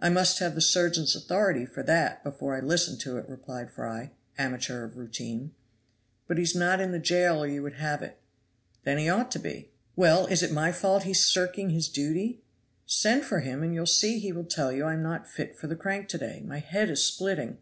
"I 0.00 0.08
must 0.08 0.40
have 0.40 0.56
the 0.56 0.60
surgeon's 0.60 1.14
authority 1.14 1.64
for 1.64 1.84
that, 1.84 2.24
before 2.24 2.56
I 2.56 2.60
listen 2.60 2.98
to 2.98 3.18
it," 3.18 3.28
replied 3.28 3.70
Fry, 3.70 4.10
amateur 4.36 4.84
of 4.84 4.96
routine. 4.96 5.52
"But 6.26 6.38
he 6.38 6.42
is 6.42 6.56
not 6.56 6.80
in 6.80 6.90
the 6.90 6.98
jail, 6.98 7.38
or 7.40 7.46
you 7.46 7.62
would 7.62 7.74
have 7.74 8.02
it." 8.02 8.18
"Then 8.82 8.98
he 8.98 9.08
ought 9.08 9.30
to 9.30 9.38
be." 9.38 9.70
"Well, 9.94 10.26
is 10.26 10.42
it 10.42 10.50
my 10.50 10.72
fault 10.72 11.04
he's 11.04 11.24
shirking 11.24 11.70
his 11.70 11.88
duty? 11.88 12.42
Send 12.84 13.24
for 13.24 13.38
him, 13.38 13.62
and 13.62 13.72
you'll 13.72 13.86
see 13.86 14.18
he 14.18 14.32
will 14.32 14.42
tell 14.42 14.72
you 14.72 14.82
I 14.86 14.94
am 14.94 15.04
not 15.04 15.30
fit 15.30 15.56
for 15.56 15.68
the 15.68 15.76
crank 15.76 16.08
to 16.08 16.18
day; 16.18 16.42
my 16.44 16.58
head 16.58 16.90
is 16.90 17.04
splitting." 17.04 17.58